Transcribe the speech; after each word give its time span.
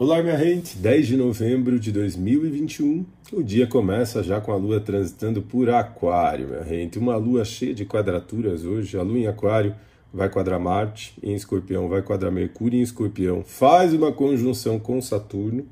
Olá, 0.00 0.22
minha 0.22 0.38
gente! 0.38 0.78
10 0.78 1.08
de 1.08 1.16
novembro 1.16 1.76
de 1.76 1.90
2021, 1.90 3.04
o 3.32 3.42
dia 3.42 3.66
começa 3.66 4.22
já 4.22 4.40
com 4.40 4.52
a 4.52 4.56
lua 4.56 4.78
transitando 4.78 5.42
por 5.42 5.68
Aquário, 5.68 6.46
minha 6.46 6.62
gente. 6.62 7.00
Uma 7.00 7.16
lua 7.16 7.44
cheia 7.44 7.74
de 7.74 7.84
quadraturas 7.84 8.64
hoje. 8.64 8.96
A 8.96 9.02
lua 9.02 9.18
em 9.18 9.26
Aquário 9.26 9.74
vai 10.14 10.28
quadrar 10.28 10.60
Marte, 10.60 11.14
em 11.20 11.34
Escorpião 11.34 11.88
vai 11.88 12.00
quadrar 12.00 12.30
Mercúrio 12.30 12.78
em 12.78 12.82
Escorpião. 12.82 13.42
Faz 13.42 13.92
uma 13.92 14.12
conjunção 14.12 14.78
com 14.78 15.02
Saturno, 15.02 15.66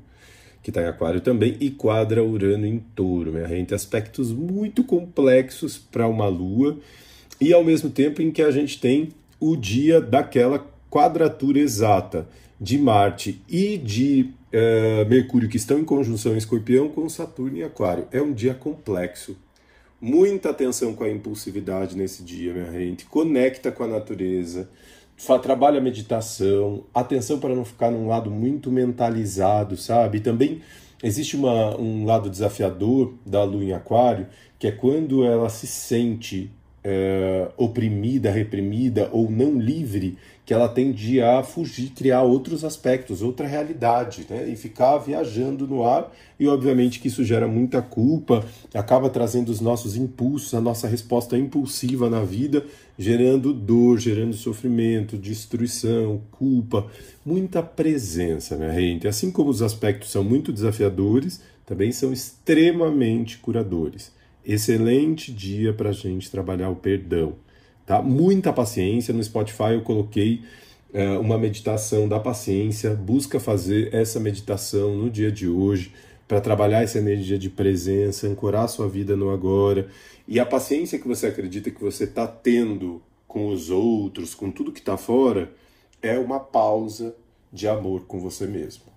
que 0.61 0.71
está 0.71 0.81
em 0.81 0.87
Aquário 0.87 1.21
também, 1.21 1.55
e 1.61 1.71
quadra 1.71 2.21
Urano 2.21 2.65
em 2.65 2.79
Touro, 2.79 3.31
minha 3.31 3.47
gente. 3.47 3.73
Aspectos 3.73 4.33
muito 4.33 4.83
complexos 4.83 5.77
para 5.77 6.05
uma 6.05 6.27
lua 6.27 6.77
e 7.39 7.53
ao 7.53 7.63
mesmo 7.63 7.89
tempo 7.89 8.21
em 8.21 8.29
que 8.29 8.41
a 8.41 8.51
gente 8.51 8.77
tem 8.77 9.07
o 9.39 9.55
dia 9.55 10.01
daquela 10.01 10.67
quadratura 10.89 11.59
exata 11.59 12.27
de 12.59 12.77
Marte 12.77 13.41
e 13.47 13.77
de 13.77 14.33
uh, 14.53 15.07
Mercúrio, 15.09 15.49
que 15.49 15.57
estão 15.57 15.79
em 15.79 15.85
conjunção 15.85 16.33
em 16.33 16.37
Escorpião, 16.37 16.89
com 16.89 17.07
Saturno 17.07 17.57
e 17.57 17.63
Aquário. 17.63 18.07
É 18.11 18.21
um 18.21 18.33
dia 18.33 18.53
complexo. 18.53 19.37
Muita 19.99 20.51
atenção 20.51 20.93
com 20.93 21.03
a 21.03 21.09
impulsividade 21.09 21.97
nesse 21.97 22.23
dia, 22.23 22.53
minha 22.53 22.71
gente. 22.71 23.05
Conecta 23.05 23.71
com 23.71 23.83
a 23.83 23.87
natureza. 23.87 24.69
Trabalha 25.41 25.79
a 25.79 25.81
meditação. 25.81 26.83
Atenção 26.93 27.39
para 27.39 27.55
não 27.55 27.65
ficar 27.65 27.89
num 27.89 28.07
lado 28.07 28.29
muito 28.29 28.71
mentalizado, 28.71 29.75
sabe? 29.75 30.19
Também 30.19 30.61
existe 31.01 31.35
uma, 31.35 31.75
um 31.79 32.05
lado 32.05 32.29
desafiador 32.29 33.15
da 33.25 33.43
Lua 33.43 33.63
em 33.63 33.73
Aquário, 33.73 34.27
que 34.59 34.67
é 34.67 34.71
quando 34.71 35.23
ela 35.23 35.49
se 35.49 35.65
sente 35.65 36.51
é, 36.89 37.49
oprimida, 37.57 38.31
reprimida 38.31 39.09
ou 39.11 39.29
não 39.29 39.59
livre, 39.59 40.17
que 40.45 40.53
ela 40.53 40.69
tende 40.69 41.19
a 41.19 41.43
fugir, 41.43 41.89
criar 41.89 42.23
outros 42.23 42.63
aspectos, 42.63 43.21
outra 43.21 43.45
realidade, 43.45 44.25
né? 44.29 44.47
e 44.47 44.55
ficar 44.55 44.97
viajando 44.97 45.67
no 45.67 45.83
ar. 45.83 46.09
E 46.39 46.47
obviamente 46.47 47.01
que 47.01 47.09
isso 47.09 47.25
gera 47.25 47.45
muita 47.45 47.81
culpa, 47.81 48.45
acaba 48.73 49.09
trazendo 49.09 49.49
os 49.49 49.59
nossos 49.59 49.97
impulsos, 49.97 50.53
a 50.53 50.61
nossa 50.61 50.87
resposta 50.87 51.37
impulsiva 51.37 52.09
na 52.09 52.23
vida, 52.23 52.65
gerando 52.97 53.53
dor, 53.53 53.99
gerando 53.99 54.33
sofrimento, 54.33 55.17
destruição, 55.17 56.21
culpa, 56.31 56.87
muita 57.25 57.61
presença, 57.61 58.55
minha 58.55 58.73
gente. 58.73 59.09
Assim 59.09 59.29
como 59.29 59.49
os 59.49 59.61
aspectos 59.61 60.09
são 60.09 60.23
muito 60.23 60.53
desafiadores, 60.53 61.41
também 61.65 61.91
são 61.91 62.13
extremamente 62.13 63.39
curadores 63.39 64.15
excelente 64.47 65.31
dia 65.31 65.73
para 65.73 65.89
a 65.89 65.93
gente 65.93 66.31
trabalhar 66.31 66.69
o 66.69 66.75
perdão. 66.75 67.35
Tá? 67.85 68.01
Muita 68.01 68.53
paciência. 68.53 69.13
No 69.13 69.21
Spotify 69.21 69.73
eu 69.73 69.81
coloquei 69.81 70.41
é, 70.93 71.09
uma 71.17 71.37
meditação 71.37 72.07
da 72.07 72.19
paciência. 72.19 72.95
Busca 72.95 73.39
fazer 73.39 73.93
essa 73.93 74.19
meditação 74.19 74.95
no 74.95 75.09
dia 75.09 75.31
de 75.31 75.49
hoje 75.49 75.91
para 76.27 76.41
trabalhar 76.41 76.83
essa 76.83 76.97
energia 76.97 77.37
de 77.37 77.49
presença, 77.49 78.27
ancorar 78.27 78.67
sua 78.69 78.87
vida 78.87 79.15
no 79.15 79.29
agora. 79.29 79.87
E 80.27 80.39
a 80.39 80.45
paciência 80.45 80.97
que 80.97 81.07
você 81.07 81.27
acredita 81.27 81.69
que 81.69 81.81
você 81.81 82.05
está 82.05 82.25
tendo 82.25 83.01
com 83.27 83.47
os 83.49 83.69
outros, 83.69 84.33
com 84.33 84.49
tudo 84.49 84.71
que 84.71 84.79
está 84.79 84.97
fora, 84.97 85.53
é 86.01 86.17
uma 86.17 86.39
pausa 86.39 87.15
de 87.51 87.67
amor 87.67 88.05
com 88.05 88.19
você 88.19 88.45
mesmo. 88.45 88.96